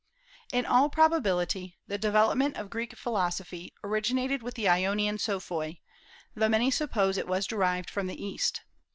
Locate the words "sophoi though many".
5.19-6.71